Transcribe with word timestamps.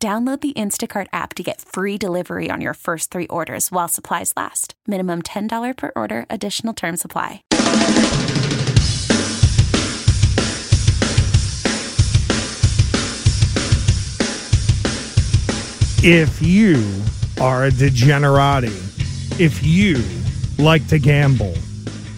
Download 0.00 0.40
the 0.40 0.52
Instacart 0.52 1.08
app 1.12 1.34
to 1.34 1.42
get 1.42 1.60
free 1.60 1.98
delivery 1.98 2.52
on 2.52 2.60
your 2.60 2.74
first 2.74 3.10
three 3.10 3.26
orders 3.26 3.72
while 3.72 3.88
supplies 3.88 4.32
last. 4.36 4.74
Minimum 4.86 5.22
$10 5.22 5.76
per 5.76 5.90
order, 5.96 6.24
additional 6.30 6.72
term 6.72 6.96
supply. 6.96 7.42
If 16.00 16.40
you 16.40 16.76
are 17.42 17.64
a 17.64 17.72
degenerati, 17.72 18.70
if 19.40 19.66
you 19.66 20.00
like 20.62 20.86
to 20.86 21.00
gamble, 21.00 21.54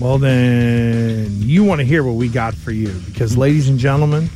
well, 0.00 0.16
then 0.16 1.28
you 1.42 1.62
want 1.62 1.80
to 1.80 1.84
hear 1.84 2.02
what 2.02 2.14
we 2.14 2.28
got 2.28 2.54
for 2.54 2.70
you. 2.70 2.88
Because, 3.04 3.36
ladies 3.36 3.68
and 3.68 3.78
gentlemen, 3.78 4.30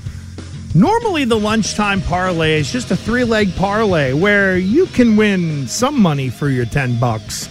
normally 0.74 1.24
the 1.24 1.38
lunchtime 1.38 2.00
parlay 2.02 2.58
is 2.60 2.70
just 2.72 2.90
a 2.90 2.96
three 2.96 3.24
leg 3.24 3.54
parlay 3.56 4.12
where 4.12 4.56
you 4.56 4.86
can 4.86 5.16
win 5.16 5.66
some 5.66 6.00
money 6.00 6.28
for 6.30 6.48
your 6.48 6.64
10 6.66 6.98
bucks. 6.98 7.48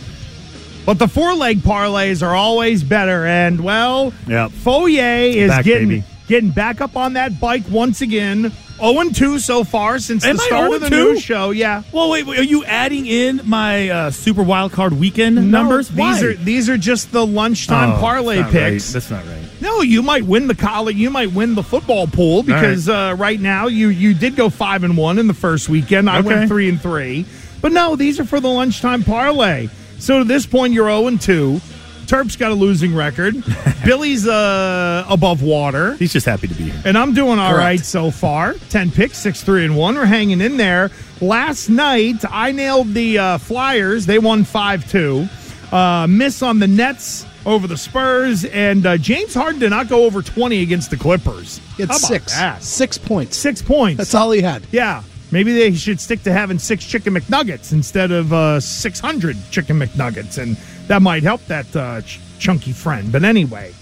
But 0.86 0.98
the 0.98 1.08
four 1.08 1.34
leg 1.36 1.59
parlays 1.59 2.25
are 2.25 2.34
always 2.36 2.84
better. 2.84 3.25
And, 3.25 3.62
well, 3.62 4.14
Yep. 4.28 4.52
Fauria 4.52 5.34
is 5.36 5.50
Back, 5.50 5.66
getting, 5.66 5.90
baby. 5.90 6.03
getting 6.28 6.50
back 6.52 6.81
up 6.81 6.95
on 6.97 7.14
that 7.14 7.40
bike 7.40 7.64
once 7.70 8.02
again. 8.02 8.52
0 8.80 9.09
2 9.14 9.40
so 9.40 9.66
far 9.66 10.00
since 10.00 10.23
Am 10.25 10.38
the 10.38 10.42
start 10.42 10.72
of 10.72 10.80
the 10.81 10.88
0-2? 10.88 10.92
new 10.92 11.20
show. 11.20 11.52
Yeah. 11.52 11.84
Well, 11.92 12.09
wait, 12.09 12.25
wait, 12.25 12.40
are 12.40 12.44
you 12.44 12.64
adding 12.64 13.06
in 13.06 13.42
my 13.44 13.90
uh, 13.90 14.12
Super 14.12 14.42
Wild 14.42 14.72
Card 14.72 14.94
Weekend 14.94 15.52
numbers? 15.52 15.92
No, 15.92 16.02
Why? 16.02 16.14
these 16.14 16.23
are 16.23 16.34
these 16.36 16.70
are 16.70 16.78
just 16.78 17.12
the 17.12 17.28
lunchtime 17.28 17.92
Oh, 17.92 18.00
parlay 18.00 18.38
not 18.38 18.45
right. 18.45 18.52
picks. 18.53 18.94
That's 18.94 19.12
not 19.12 19.25
right. 19.25 19.39
No, 19.62 19.82
you 19.82 20.02
might 20.02 20.24
win 20.24 20.48
the 20.48 20.56
college. 20.56 20.96
You 20.96 21.10
might 21.10 21.32
win 21.32 21.56
the 21.56 21.64
football 21.64 22.08
pool 22.08 22.44
because 22.44 22.88
uh, 22.88 23.16
right 23.18 23.40
now 23.40 23.68
you 23.68 23.90
you 23.90 24.14
did 24.14 24.36
go 24.36 24.50
five 24.50 24.84
and 24.84 24.96
one 24.98 25.20
in 25.20 25.28
the 25.28 25.34
first 25.34 25.68
weekend. 25.70 26.10
I 26.10 26.20
Okay. 26.20 26.28
went 26.28 26.48
three 26.50 26.70
and 26.70 26.82
three, 26.82 27.26
but 27.62 27.72
no, 27.72 27.96
these 27.96 28.20
are 28.20 28.26
for 28.26 28.40
the 28.40 28.48
lunchtime 28.50 29.04
parlay. 29.04 29.68
So 30.00 30.20
to 30.20 30.24
this 30.26 30.46
point, 30.46 30.74
you're 30.74 30.88
zero 30.88 31.08
and 31.08 31.20
two. 31.20 31.60
Terp's 32.08 32.36
got 32.38 32.52
a 32.52 32.56
losing 32.56 32.96
record. 32.96 33.36
Billy's 33.86 34.26
uh, 34.28 35.06
above 35.08 35.44
water. 35.44 35.94
He's 35.96 36.12
just 36.12 36.26
happy 36.26 36.48
to 36.48 36.54
be 36.56 36.64
here. 36.72 36.82
And 36.86 36.98
I'm 36.98 37.14
doing 37.14 37.38
all 37.38 37.54
right 37.54 37.78
Correct. 37.78 37.86
so 37.86 38.10
far. 38.10 38.56
10 38.72 38.90
picks, 38.90 39.20
6 39.20 39.44
3 39.44 39.66
and 39.66 39.78
1. 39.78 39.96
We're 39.96 40.06
hanging 40.06 40.42
in 40.42 40.58
there. 40.58 40.90
Last 41.22 41.70
night, 41.70 42.24
I 42.28 42.52
nailed 42.52 42.94
the 42.96 43.20
uh, 43.20 43.38
Flyers. 43.38 44.08
They 44.08 44.18
won 44.18 44.44
5 44.44 44.90
2. 44.90 45.28
Uh, 45.72 46.08
miss 46.10 46.42
on 46.42 46.58
the 46.58 46.68
Nets 46.68 47.28
over 47.50 47.67
the 47.67 47.78
Spurs. 47.78 48.45
And 48.45 48.86
uh, 48.86 48.97
James 48.97 49.33
Harden 49.33 49.59
did 49.59 49.72
not 49.72 49.89
go 49.89 50.05
over 50.05 50.22
20 50.22 50.61
against 50.61 50.89
the 50.92 50.97
Clippers. 50.97 51.59
He 51.75 51.83
had 51.83 51.94
six. 51.95 52.38
that? 52.38 52.64
Six 52.64 52.97
points. 52.97 53.36
Six 53.38 53.61
points. 53.61 53.97
That's 53.97 54.16
all 54.16 54.31
he 54.31 54.41
had. 54.41 54.66
Yeah. 54.72 55.03
Maybe 55.31 55.53
they 55.53 55.73
should 55.73 56.00
stick 56.00 56.23
to 56.23 56.31
having 56.31 56.58
six 56.58 56.86
chicken 56.86 57.14
McNuggets 57.14 57.72
instead 57.72 58.11
of 58.11 58.33
uh, 58.33 58.59
600 58.59 59.38
chicken 59.52 59.78
McNuggets. 59.80 60.38
And 60.41 60.56
that 60.88 61.02
might 61.02 61.23
help 61.23 61.45
that 61.45 61.75
uh, 61.75 62.02
ch- 62.02 62.19
chunky 62.39 62.72
friend. 62.72 63.11
But 63.11 63.23
anyway, 63.23 63.73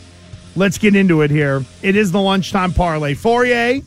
let's 0.55 0.77
get 0.77 0.95
into 0.95 1.21
it 1.21 1.31
here. 1.31 1.63
It 1.81 1.95
is 1.95 2.11
the 2.11 2.19
lunchtime 2.19 2.73
parlay. 2.73 3.13
Fauria, 3.13 3.83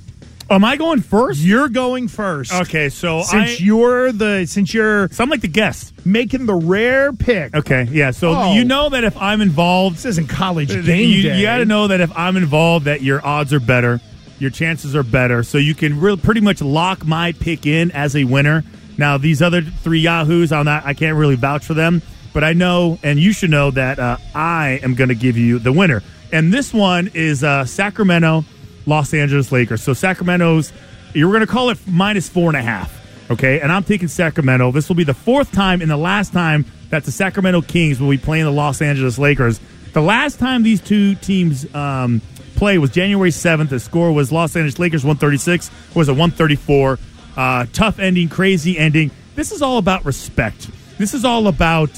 Am 0.51 0.65
I 0.65 0.77
going 0.77 1.01
first? 1.01 1.41
you're 1.41 1.69
going 1.69 2.09
first. 2.09 2.53
Okay, 2.53 2.89
so 2.89 3.23
Since 3.23 3.61
I, 3.61 3.65
you're 3.65 4.11
the 4.13 4.47
since 4.47 4.75
you're 4.75 5.09
so 5.11 5.23
I'm 5.23 5.31
like 5.31 5.41
the 5.43 5.49
guest. 5.49 5.95
making 6.05 6.47
the 6.47 6.55
rare 6.55 7.13
pick. 7.13 7.55
Okay, 7.55 7.89
yeah. 7.93 8.11
So 8.11 8.35
Oh. 8.35 8.53
you 8.55 8.65
know 8.65 8.89
that 8.89 9.05
if 9.05 9.17
I'm 9.17 9.41
involved, 9.41 9.97
This 9.97 10.07
isn't 10.07 10.29
college 10.29 10.71
you, 10.75 10.83
game 10.83 11.23
day. 11.23 11.39
you 11.39 11.43
got 11.45 11.59
to 11.59 11.65
know 11.65 11.87
that 11.89 12.01
if 12.01 12.11
I'm 12.17 12.37
involved, 12.37 12.87
that 12.87 13.01
your 13.03 13.25
odds 13.25 13.53
are 13.53 13.61
better, 13.61 14.01
your 14.41 14.51
chances 14.51 14.97
are 14.97 15.03
better. 15.05 15.43
So 15.45 15.57
you 15.59 15.75
can 15.75 16.01
really 16.01 16.17
pretty 16.17 16.41
much 16.41 16.61
lock 16.61 17.07
my 17.07 17.33
pick 17.33 17.65
in 17.67 17.91
as 17.93 18.17
a 18.17 18.25
winner. 18.25 18.65
Now 18.99 19.19
these 19.19 19.41
other 19.41 19.63
three 19.63 20.01
Yahoos, 20.01 20.51
I'm 20.53 20.65
not, 20.65 20.85
I 20.85 20.95
can't 20.95 21.17
really 21.17 21.37
vouch 21.37 21.65
for 21.65 21.75
them, 21.75 22.03
but 22.35 22.43
I 22.43 22.55
know, 22.55 22.99
and 23.05 23.19
you 23.21 23.33
should 23.33 23.51
know 23.51 23.71
that 23.71 23.99
uh, 24.01 24.17
I 24.35 24.81
am 24.83 24.95
going 24.95 25.09
to 25.09 25.15
give 25.15 25.37
you 25.39 25.59
the 25.61 25.73
winner. 25.73 26.03
And 26.33 26.53
this 26.53 26.73
one 26.75 27.11
is 27.15 27.43
uh, 27.45 27.65
Sacramento, 27.65 28.45
Los 28.87 29.15
Angeles 29.15 29.53
Lakers. 29.53 29.83
So 29.83 29.93
Sacramento's, 29.93 30.73
you're 31.15 31.31
going 31.31 31.41
to 31.41 31.47
call 31.47 31.71
it 31.71 31.79
minus 31.87 32.29
four 32.29 32.49
and 32.49 32.57
a 32.57 32.63
half. 32.63 32.97
Okay, 33.31 33.61
and 33.61 33.71
I'm 33.71 33.85
taking 33.85 34.09
Sacramento. 34.09 34.73
This 34.73 34.89
will 34.89 34.97
be 34.97 35.05
the 35.05 35.15
fourth 35.15 35.53
time 35.53 35.83
and 35.83 35.91
the 35.91 35.97
last 35.97 36.33
time 36.33 36.65
that 36.89 37.05
the 37.05 37.13
Sacramento 37.13 37.63
Kings 37.63 38.01
will 38.01 38.11
be 38.11 38.19
playing 38.19 38.45
the 38.45 38.51
Los 38.51 38.83
Angeles 38.83 39.19
Lakers. 39.19 39.61
The 39.93 40.01
last 40.01 40.41
time 40.41 40.65
these 40.65 40.81
two 40.81 41.15
teams 41.17 41.73
um, 41.75 42.21
play 42.57 42.79
was 42.79 42.91
January 42.91 43.31
7th. 43.31 43.69
The 43.69 43.79
score 43.79 44.13
was 44.13 44.33
Los 44.33 44.57
Angeles 44.57 44.79
Lakers 44.81 45.05
136, 45.05 45.71
was 45.95 46.09
a 46.09 46.13
134. 46.13 46.99
Uh, 47.37 47.67
tough 47.73 48.01
ending, 48.01 48.29
crazy 48.29 48.77
ending. 48.77 49.13
This 49.37 49.53
is 49.53 49.63
all 49.63 49.79
about 49.79 50.05
respect. 50.05 50.69
This 50.99 51.15
is 51.15 51.25
all 51.25 51.47
about 51.47 51.91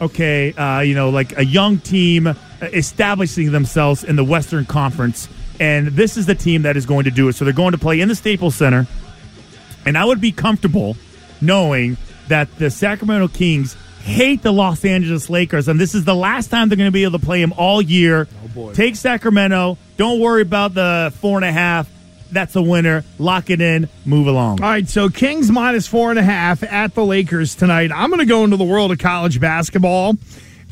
okay, 0.00 0.52
uh, 0.52 0.80
you 0.80 0.94
know, 0.94 1.10
like 1.10 1.36
a 1.38 1.44
young 1.44 1.78
team 1.78 2.34
establishing 2.60 3.52
themselves 3.52 4.04
in 4.04 4.16
the 4.16 4.24
Western 4.24 4.64
Conference, 4.64 5.28
and 5.60 5.88
this 5.88 6.16
is 6.16 6.26
the 6.26 6.34
team 6.34 6.62
that 6.62 6.76
is 6.76 6.86
going 6.86 7.04
to 7.04 7.10
do 7.10 7.28
it. 7.28 7.34
So 7.34 7.44
they're 7.44 7.54
going 7.54 7.72
to 7.72 7.78
play 7.78 8.00
in 8.00 8.08
the 8.08 8.14
Staples 8.14 8.54
Center, 8.54 8.86
and 9.84 9.96
I 9.96 10.04
would 10.04 10.20
be 10.20 10.32
comfortable 10.32 10.96
knowing 11.40 11.96
that 12.28 12.54
the 12.56 12.70
Sacramento 12.70 13.28
Kings 13.28 13.76
hate 14.00 14.42
the 14.42 14.52
Los 14.52 14.84
Angeles 14.84 15.28
Lakers, 15.28 15.68
and 15.68 15.80
this 15.80 15.94
is 15.94 16.04
the 16.04 16.14
last 16.14 16.48
time 16.48 16.68
they're 16.68 16.76
going 16.76 16.88
to 16.88 16.92
be 16.92 17.04
able 17.04 17.18
to 17.18 17.24
play 17.24 17.40
them 17.40 17.52
all 17.56 17.82
year. 17.82 18.28
Oh 18.44 18.48
boy. 18.48 18.72
Take 18.72 18.96
Sacramento. 18.96 19.78
Don't 19.96 20.20
worry 20.20 20.42
about 20.42 20.74
the 20.74 21.12
four 21.20 21.38
and 21.38 21.44
a 21.44 21.52
half. 21.52 21.88
That's 22.30 22.56
a 22.56 22.62
winner. 22.62 23.04
Lock 23.18 23.50
it 23.50 23.60
in. 23.60 23.88
Move 24.04 24.26
along. 24.26 24.60
All 24.60 24.68
right, 24.68 24.88
so 24.88 25.08
Kings 25.08 25.50
minus 25.50 25.86
four 25.86 26.10
and 26.10 26.18
a 26.18 26.22
half 26.22 26.62
at 26.62 26.94
the 26.94 27.04
Lakers 27.04 27.54
tonight. 27.54 27.92
I'm 27.92 28.10
going 28.10 28.20
to 28.20 28.26
go 28.26 28.44
into 28.44 28.56
the 28.56 28.64
world 28.64 28.90
of 28.90 28.98
college 28.98 29.40
basketball. 29.40 30.16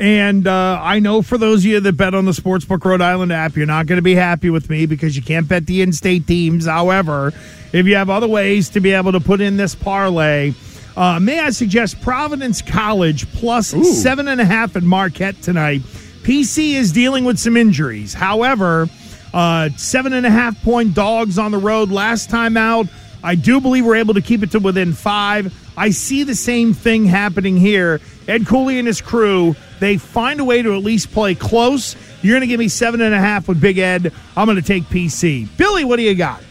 And 0.00 0.48
uh, 0.48 0.80
I 0.82 0.98
know 0.98 1.22
for 1.22 1.38
those 1.38 1.60
of 1.60 1.66
you 1.66 1.80
that 1.80 1.96
bet 1.96 2.14
on 2.14 2.24
the 2.24 2.32
Sportsbook 2.32 2.84
Rhode 2.84 3.00
Island 3.00 3.32
app, 3.32 3.56
you're 3.56 3.66
not 3.66 3.86
going 3.86 3.98
to 3.98 4.02
be 4.02 4.14
happy 4.14 4.50
with 4.50 4.68
me 4.68 4.86
because 4.86 5.16
you 5.16 5.22
can't 5.22 5.46
bet 5.46 5.66
the 5.66 5.82
in 5.82 5.92
state 5.92 6.26
teams. 6.26 6.66
However, 6.66 7.32
if 7.72 7.86
you 7.86 7.94
have 7.94 8.10
other 8.10 8.26
ways 8.26 8.68
to 8.70 8.80
be 8.80 8.90
able 8.90 9.12
to 9.12 9.20
put 9.20 9.40
in 9.40 9.56
this 9.56 9.74
parlay, 9.74 10.52
uh, 10.96 11.20
may 11.20 11.38
I 11.38 11.50
suggest 11.50 12.00
Providence 12.00 12.60
College 12.60 13.30
plus 13.34 13.68
seven 14.02 14.26
and 14.26 14.40
a 14.40 14.44
half 14.44 14.74
at 14.74 14.82
Marquette 14.82 15.40
tonight? 15.42 15.82
PC 16.22 16.72
is 16.74 16.90
dealing 16.90 17.24
with 17.24 17.38
some 17.38 17.56
injuries. 17.56 18.14
However, 18.14 18.88
uh, 19.32 19.68
seven 19.76 20.12
and 20.12 20.26
a 20.26 20.30
half 20.30 20.60
point 20.62 20.94
dogs 20.94 21.38
on 21.38 21.50
the 21.50 21.58
road 21.58 21.90
last 21.90 22.30
time 22.30 22.56
out. 22.56 22.86
I 23.24 23.36
do 23.36 23.58
believe 23.58 23.86
we're 23.86 23.96
able 23.96 24.14
to 24.14 24.20
keep 24.20 24.42
it 24.42 24.50
to 24.50 24.60
within 24.60 24.92
five. 24.92 25.52
I 25.78 25.90
see 25.90 26.24
the 26.24 26.34
same 26.34 26.74
thing 26.74 27.06
happening 27.06 27.56
here. 27.56 28.02
Ed 28.28 28.46
Cooley 28.46 28.78
and 28.78 28.86
his 28.86 29.00
crew, 29.00 29.56
they 29.80 29.96
find 29.96 30.40
a 30.40 30.44
way 30.44 30.60
to 30.60 30.74
at 30.76 30.84
least 30.84 31.10
play 31.10 31.34
close. 31.34 31.96
You're 32.22 32.34
going 32.34 32.42
to 32.42 32.46
give 32.46 32.60
me 32.60 32.68
seven 32.68 33.00
and 33.00 33.14
a 33.14 33.18
half 33.18 33.48
with 33.48 33.60
Big 33.60 33.78
Ed. 33.78 34.12
I'm 34.36 34.46
going 34.46 34.56
to 34.56 34.62
take 34.62 34.84
PC. 34.84 35.48
Billy, 35.56 35.84
what 35.84 35.96
do 35.96 36.02
you 36.02 36.14
got? 36.14 36.42